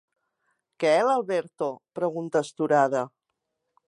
Que 0.83 0.93
l'Alberto? 1.07 1.67
–pregunta 1.77 2.41
astorada–. 2.45 3.05